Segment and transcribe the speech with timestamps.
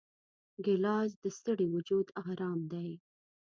[0.65, 2.89] ګیلاس د ستړي وجود آرام دی.